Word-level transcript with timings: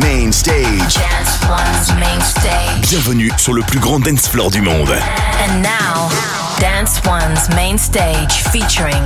Main 0.00 0.32
Stage. 0.32 0.94
Dance 0.94 1.38
One's 1.48 1.92
Main 2.00 2.20
Stage. 2.20 2.88
Bienvenue 2.88 3.30
sur 3.38 3.52
le 3.52 3.62
plus 3.62 3.78
grand 3.78 4.00
dance 4.00 4.28
floor 4.28 4.50
du 4.50 4.60
monde. 4.60 4.90
And 4.90 5.62
now, 5.62 6.08
Dance 6.60 7.00
One's 7.06 7.48
Main 7.54 7.78
Stage 7.78 8.32
featuring 8.50 9.04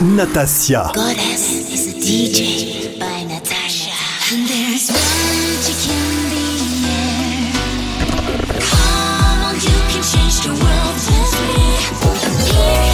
Natasia. 0.00 0.90
Goddess 0.94 1.70
is 1.70 1.88
a 1.88 1.92
DJ 1.98 2.98
by 2.98 3.24
Natasha. 3.24 3.90
And 4.32 4.46
there's 4.48 4.90
magic 4.90 5.86
in 5.88 6.30
the 6.30 6.46
air. 6.88 7.52
Come 8.60 9.42
on, 9.44 9.54
you 9.54 9.80
can 9.90 10.02
change 10.02 10.40
the 10.42 10.50
world 10.50 10.94
with 10.94 11.32
me. 11.40 11.60
If 12.52 12.89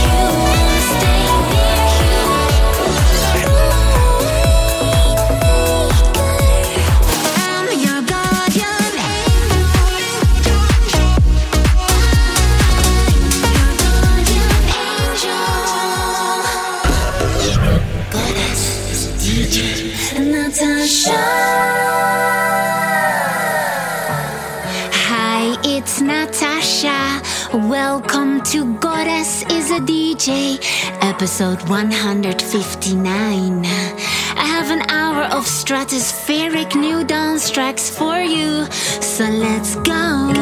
Episode 30.29 31.62
159. 31.69 33.65
I 33.65 34.45
have 34.45 34.71
an 34.71 34.83
hour 34.91 35.23
of 35.23 35.45
stratospheric 35.45 36.75
new 36.75 37.05
dance 37.05 37.49
tracks 37.49 37.89
for 37.89 38.19
you, 38.19 38.66
so 38.73 39.25
let's 39.25 39.77
go. 39.77 40.33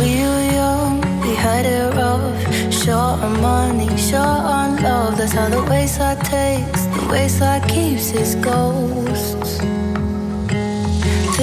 We 0.00 0.22
were 0.24 0.52
young, 0.52 1.02
we 1.20 1.34
had 1.34 1.66
it 1.66 1.94
rough. 1.94 2.72
Short 2.72 3.20
on 3.20 3.42
money, 3.42 3.94
short 3.98 4.24
on 4.24 4.82
love. 4.82 5.18
That's 5.18 5.32
how 5.32 5.50
the 5.50 5.62
wayside 5.64 6.24
takes, 6.24 6.86
the 6.86 7.06
wayside 7.10 7.68
keeps 7.68 8.10
its 8.12 8.36
ghosts. 8.36 9.60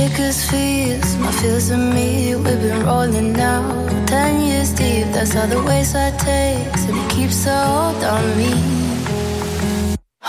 As 0.04 0.50
fears, 0.50 1.16
my 1.18 1.32
fears 1.32 1.70
and 1.70 1.94
me, 1.94 2.36
we've 2.36 2.44
been 2.44 2.86
rolling 2.86 3.34
now. 3.34 3.62
Ten 4.08 4.42
years 4.42 4.72
deep, 4.72 5.06
that's 5.14 5.34
how 5.34 5.46
the 5.46 5.62
wayside 5.62 6.18
takes, 6.20 6.86
and 6.86 6.98
it 6.98 7.10
keeps 7.12 7.46
a 7.46 7.58
hold 7.66 8.04
on 8.04 8.38
me. 8.38 8.52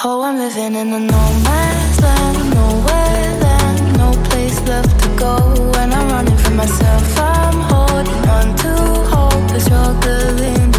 Oh, 0.05 0.23
I'm 0.23 0.37
living 0.37 0.75
in 0.75 0.93
a 0.93 1.01
no 1.01 1.25
man's 1.49 2.01
land, 2.03 2.55
nowhere 2.55 3.41
land, 3.47 3.97
no 3.97 4.11
place 4.29 4.61
left 4.69 4.95
to 5.05 5.09
go. 5.17 5.35
When 5.75 5.93
I'm 5.93 6.09
running 6.11 6.37
from 6.37 6.57
myself, 6.57 7.19
I'm 7.19 7.61
holding 7.73 8.29
on 8.37 8.57
to 8.63 8.73
hope, 9.13 9.49
the 9.53 9.61
struggle 9.61 10.41
in 10.41 10.73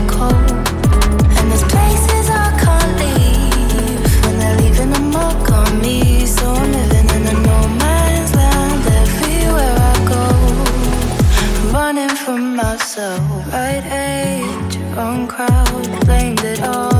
myself, 12.95 13.47
right 13.52 13.83
age, 13.86 14.77
wrong 14.95 15.27
crowd. 15.27 16.05
Blamed 16.05 16.44
it 16.44 16.61
all 16.61 16.92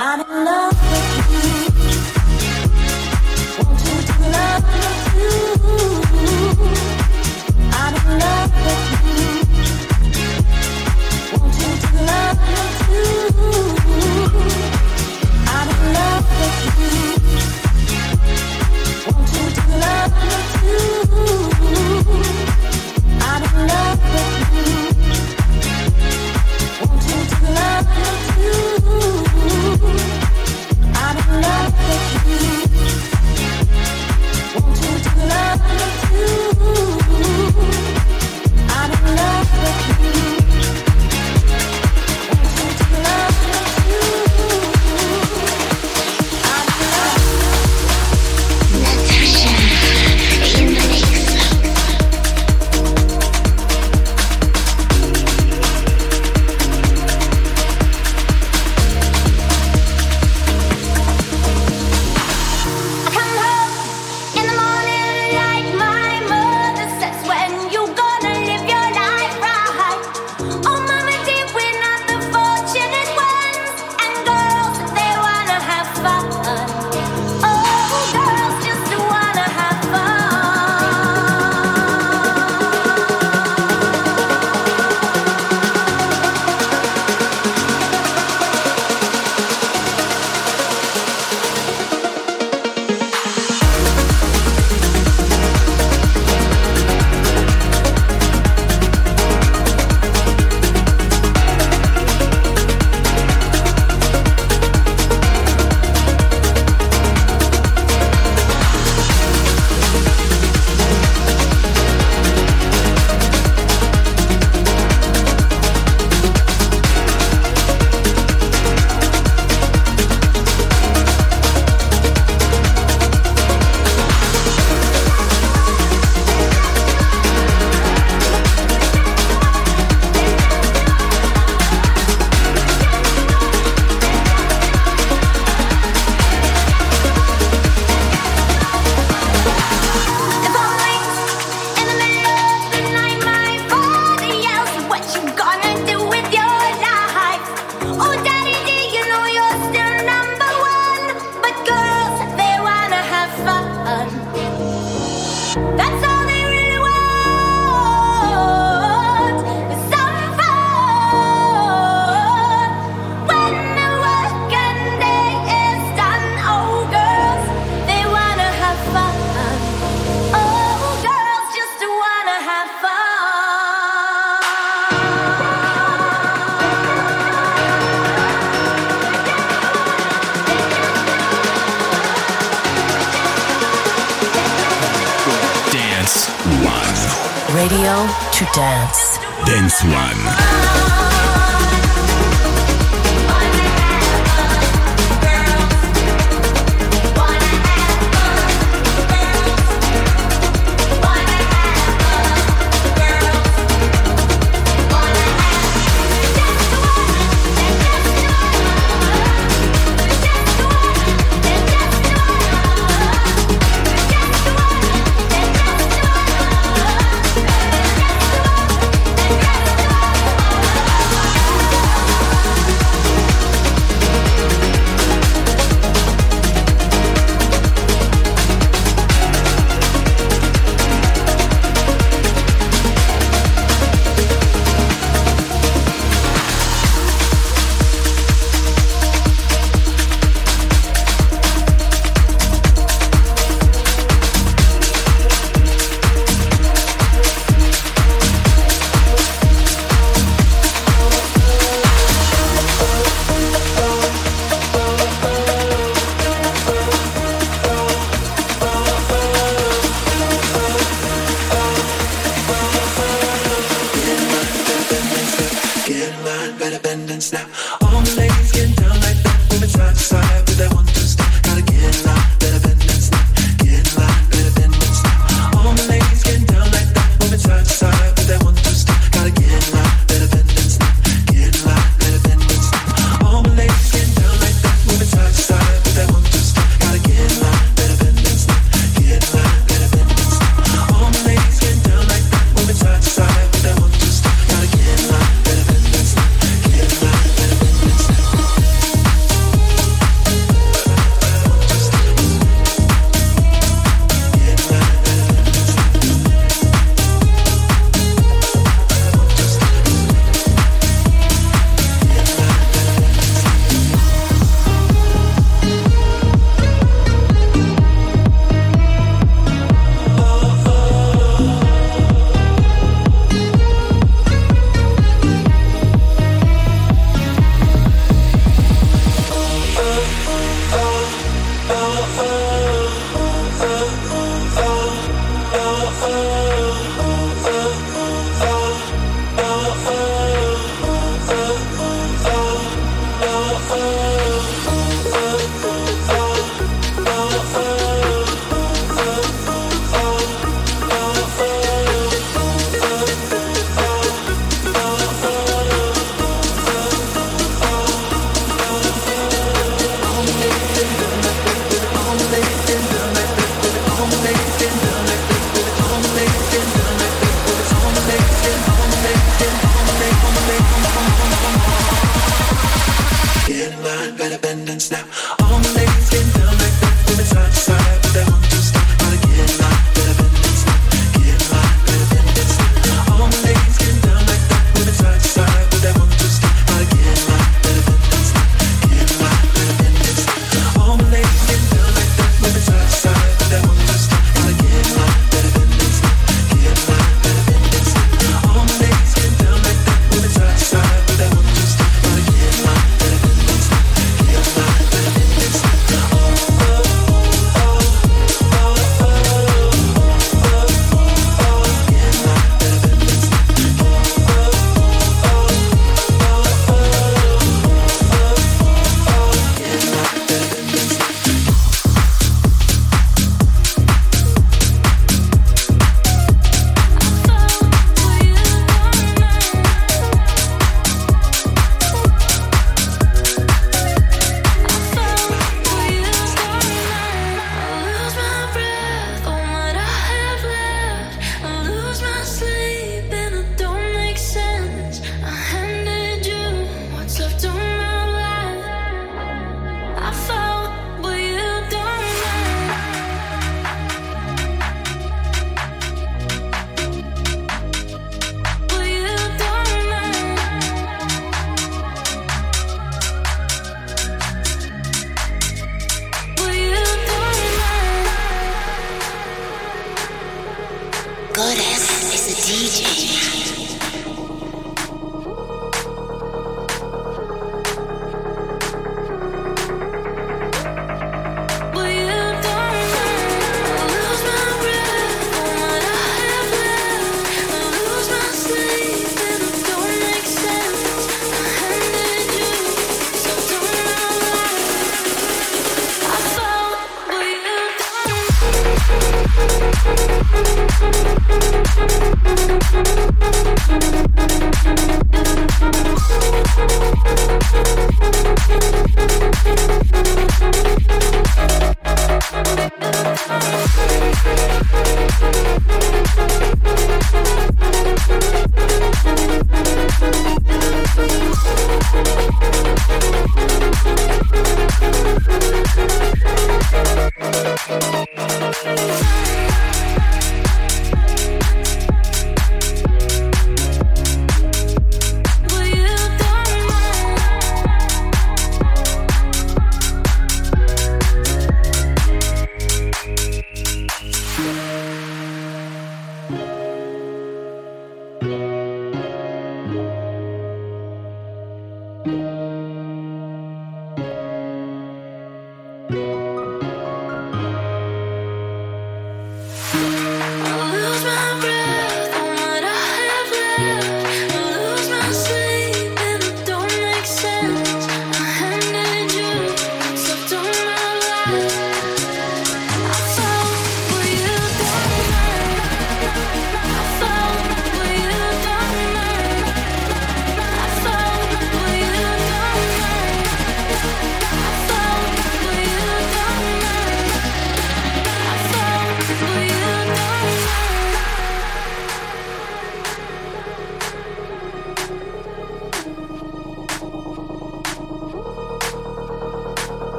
All 0.00 0.16
the 0.16 0.24
ladies 0.44 0.77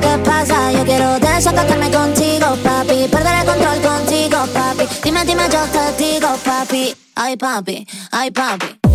lo 0.00 0.18
que 0.18 0.18
pasa. 0.24 0.72
Yo 0.72 0.84
quiero 0.84 1.18
desacatarme 1.18 1.90
contigo, 1.90 2.56
papi. 2.62 3.08
Perder 3.10 3.34
el 3.40 3.46
control 3.46 3.80
contigo, 3.80 4.38
papi. 4.52 4.84
Dime, 5.02 5.24
dime, 5.24 5.42
yo 5.50 5.60
te 5.66 6.02
digo, 6.02 6.28
papi. 6.44 6.94
Ay, 7.14 7.36
papi, 7.36 7.86
ay, 8.10 8.30
papi. 8.30 8.89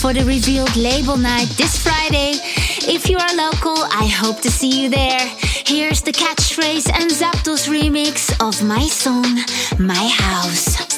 For 0.00 0.14
the 0.14 0.24
revealed 0.24 0.74
label 0.76 1.18
night 1.18 1.48
this 1.58 1.76
Friday. 1.76 2.32
If 2.88 3.10
you 3.10 3.18
are 3.18 3.34
local, 3.36 3.76
I 3.92 4.06
hope 4.06 4.40
to 4.40 4.50
see 4.50 4.82
you 4.82 4.88
there. 4.88 5.20
Here's 5.66 6.00
the 6.00 6.12
catchphrase 6.12 6.90
and 6.90 7.10
Zapdos 7.10 7.68
remix 7.68 8.32
of 8.40 8.62
my 8.62 8.86
song, 8.86 9.38
My 9.78 10.08
House. 10.08 10.89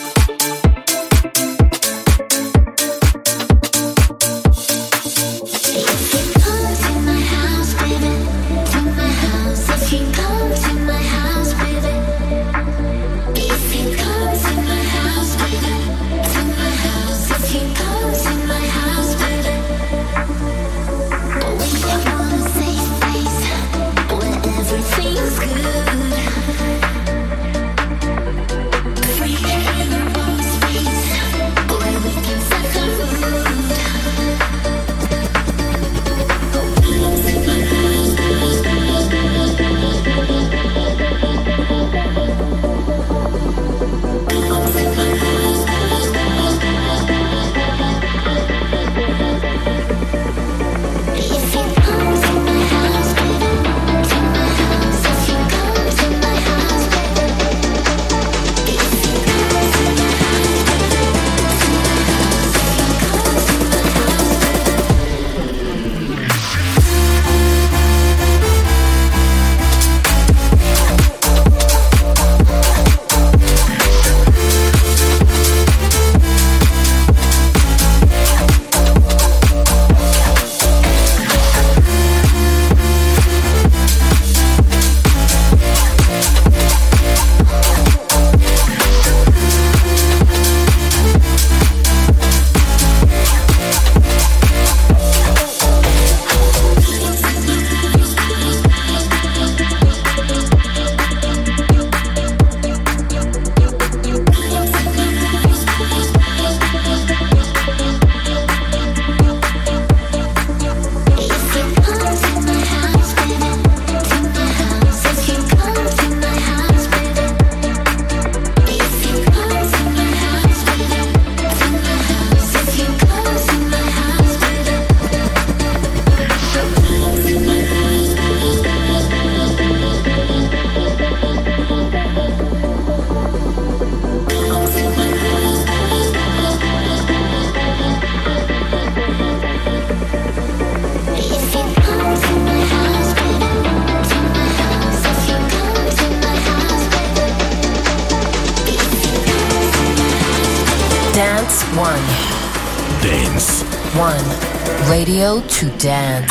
To 155.62 155.70
dance. 155.78 156.21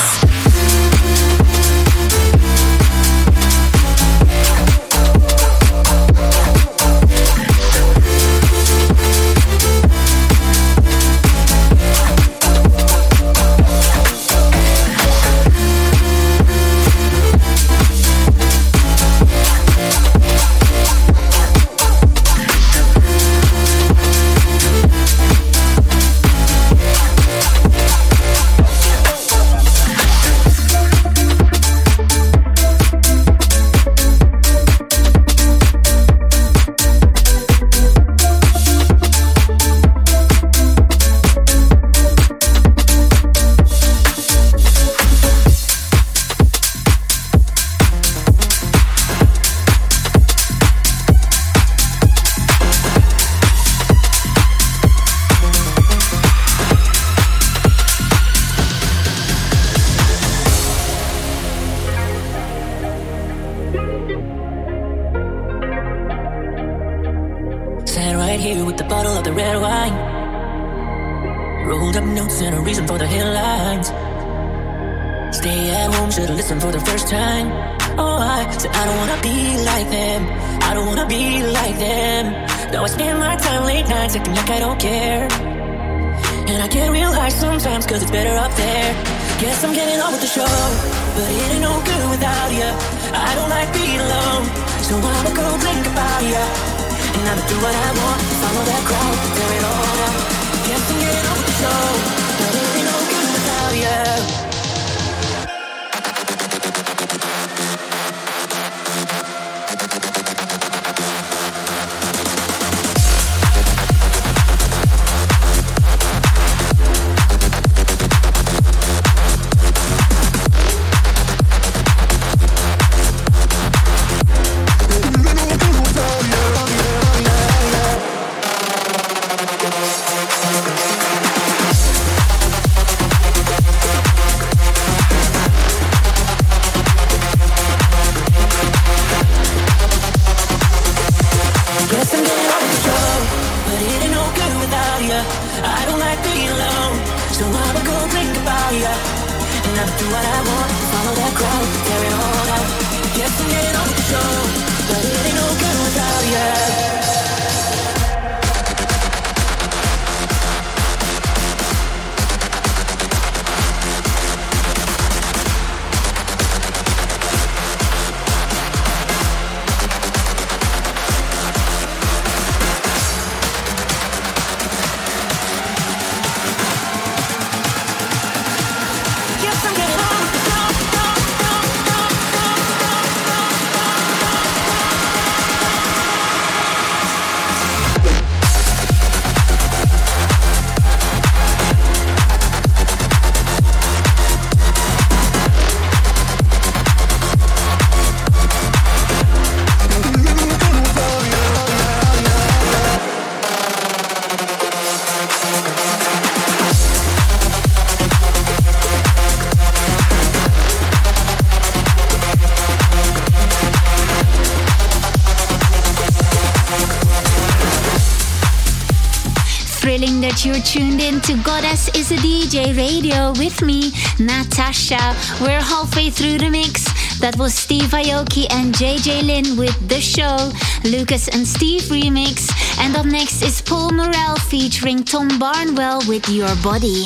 To 221.23 221.35
Goddess 221.43 221.87
is 221.95 222.11
a 222.11 222.15
DJ 222.15 222.75
radio 222.75 223.31
with 223.37 223.61
me, 223.61 223.91
Nathassia. 224.17 225.13
We're 225.39 225.61
halfway 225.61 226.09
through 226.09 226.39
the 226.39 226.49
mix. 226.49 226.85
That 227.19 227.37
was 227.37 227.53
Steve 227.53 227.91
Aoki 227.91 228.47
and 228.51 228.73
JJ 228.73 229.23
Lin 229.23 229.57
with 229.57 229.77
The 229.87 230.01
Show, 230.01 230.51
Lucas 230.83 231.27
and 231.27 231.47
Steve 231.47 231.83
remix. 231.83 232.49
And 232.79 232.95
up 232.95 233.05
next 233.05 233.43
is 233.43 233.61
Paul 233.61 233.91
Morel 233.91 234.35
featuring 234.37 235.03
Tom 235.03 235.37
Barnwell 235.37 236.01
with 236.07 236.27
Your 236.27 236.55
Body. 236.63 237.05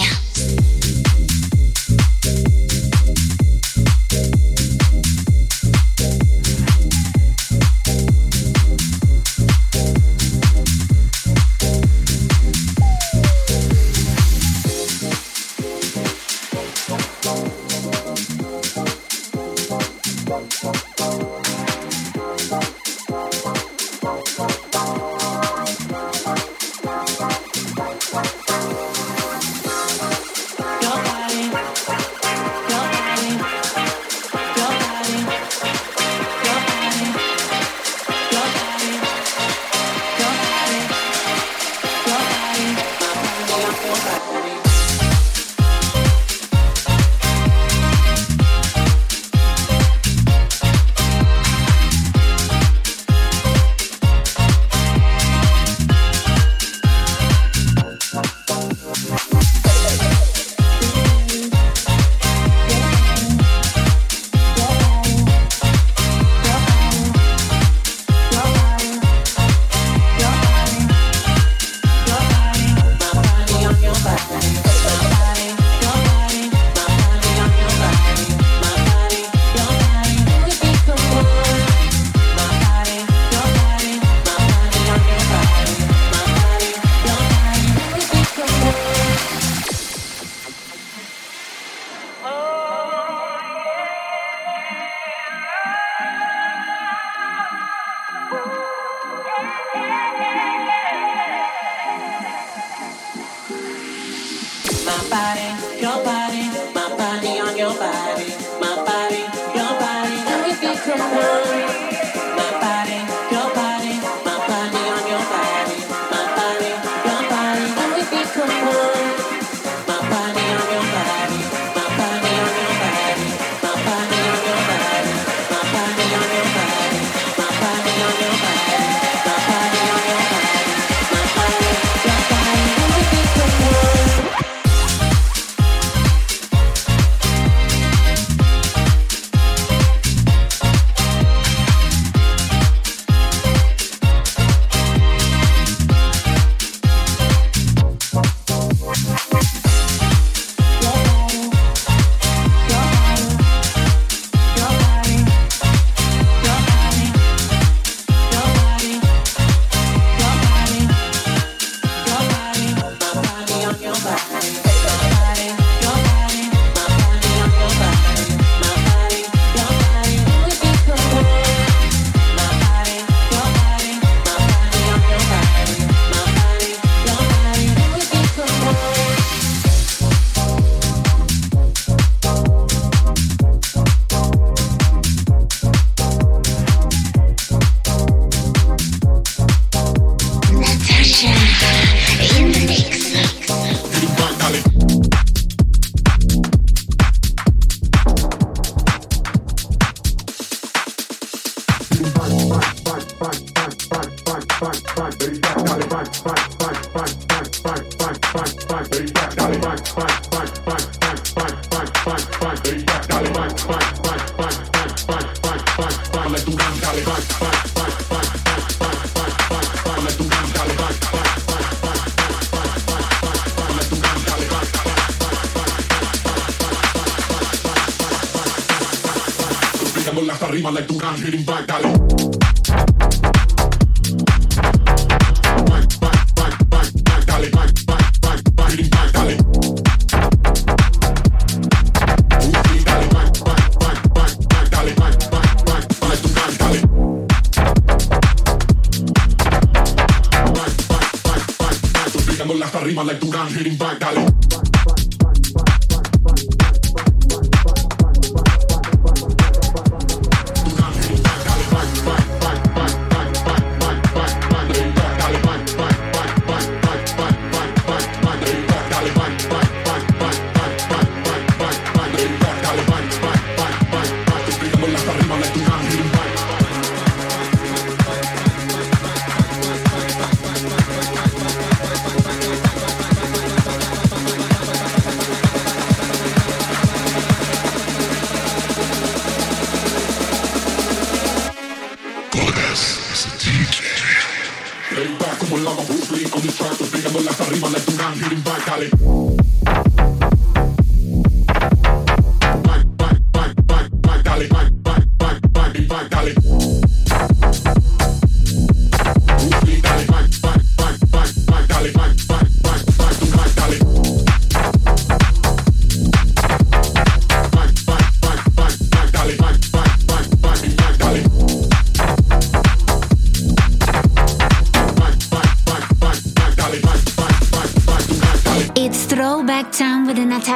hitting 253.56 253.78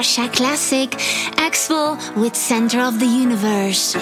Nathassia 0.10 0.34
Classic, 0.34 0.89
Expo 1.38 2.16
with 2.16 2.36
Center 2.36 2.80
of 2.80 2.99
the 2.99 3.05
Universe. 3.05 3.95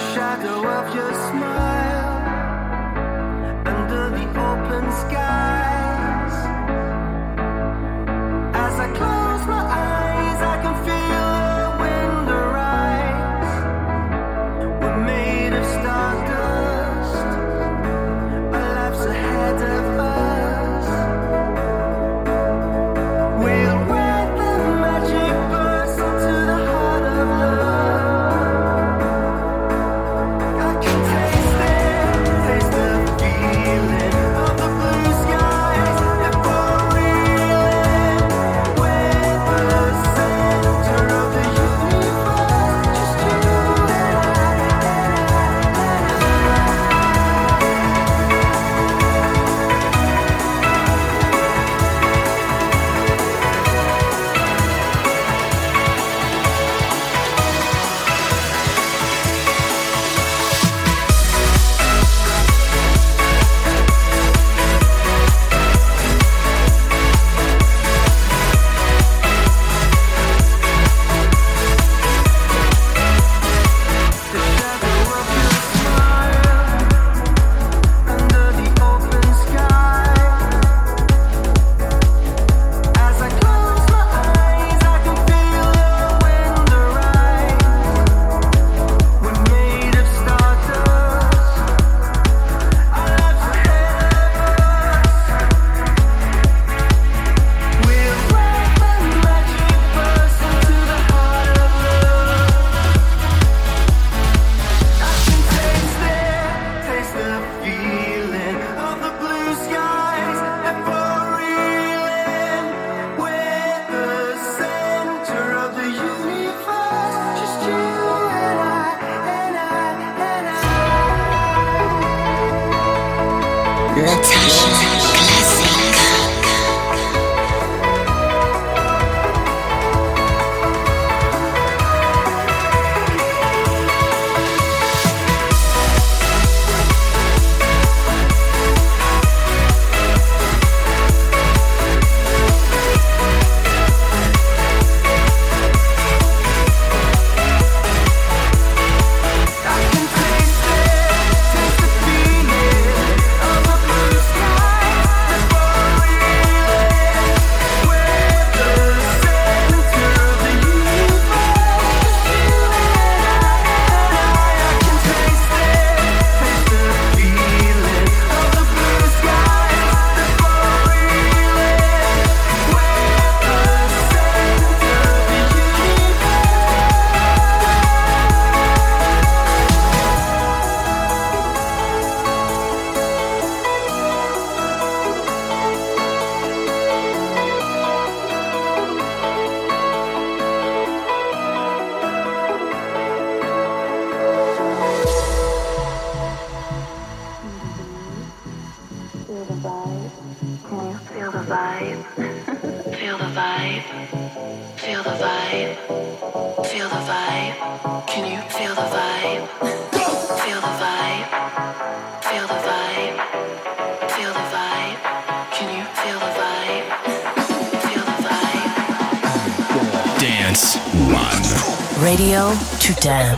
Radio 223.00 223.37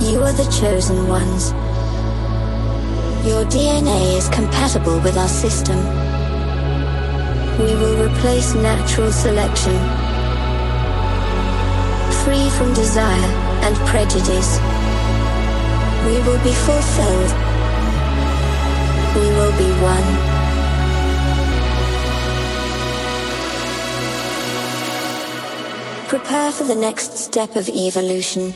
You 0.00 0.22
are 0.22 0.32
the 0.32 0.48
chosen 0.50 1.08
ones. 1.08 1.50
Your 3.28 3.44
DNA 3.44 4.16
is 4.16 4.30
compatible 4.30 4.98
with 5.00 5.18
our 5.18 5.28
system. 5.28 5.76
We 7.58 7.74
will 7.76 8.08
replace 8.08 8.54
natural 8.54 9.12
selection. 9.12 9.76
Free 12.24 12.48
from 12.56 12.72
desire 12.72 13.30
and 13.66 13.76
prejudice. 13.86 14.58
We 16.06 16.16
will 16.24 16.42
be 16.42 16.54
fulfilled. 16.64 17.32
We 19.16 19.26
will 19.36 19.52
be 19.58 19.70
one. 19.82 20.29
Prepare 26.10 26.50
for 26.50 26.64
the 26.64 26.74
next 26.74 27.16
step 27.18 27.54
of 27.54 27.68
evolution. 27.68 28.52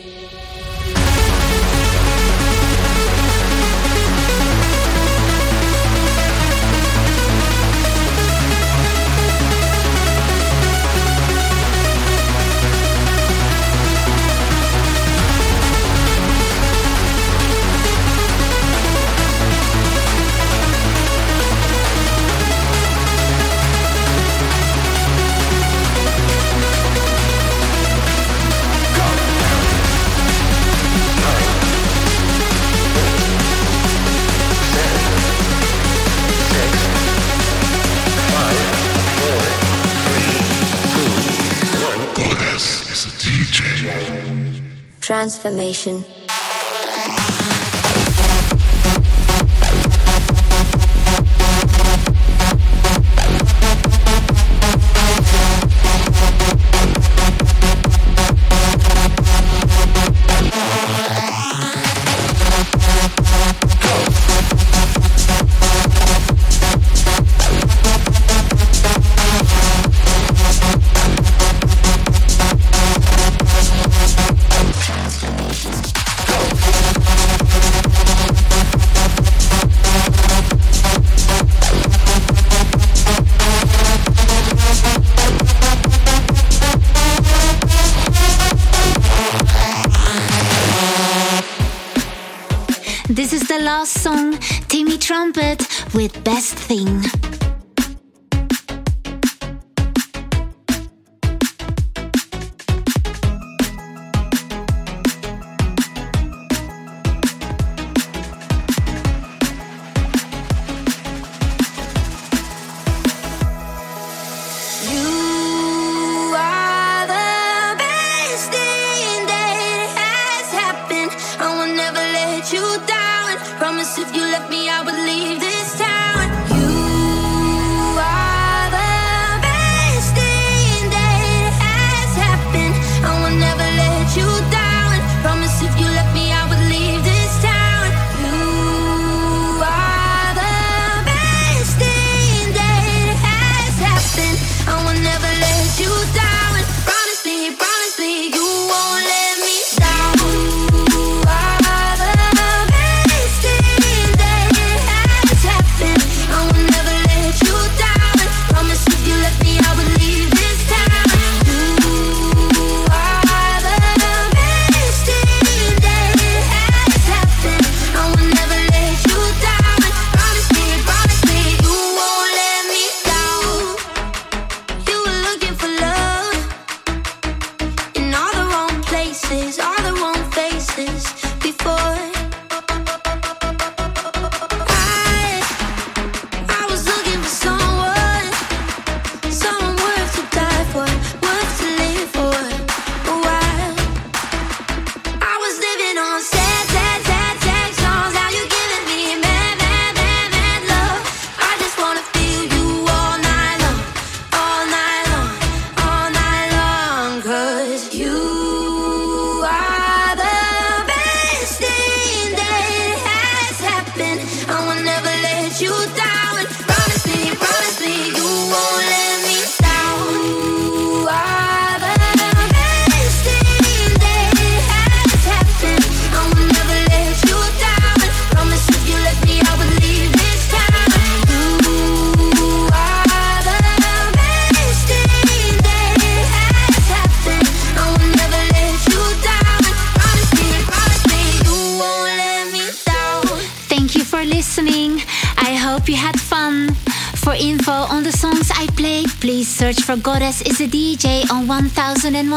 Transformation. 45.45 46.24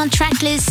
1001tracklist.com. 0.10 0.67